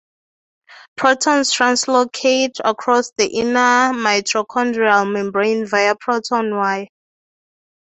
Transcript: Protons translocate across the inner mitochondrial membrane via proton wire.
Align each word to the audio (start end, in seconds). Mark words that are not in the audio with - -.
Protons 0.97 1.51
translocate 1.55 2.59
across 2.65 3.11
the 3.19 3.27
inner 3.27 3.91
mitochondrial 3.93 5.07
membrane 5.13 5.67
via 5.67 5.95
proton 5.95 6.55
wire. 6.55 6.87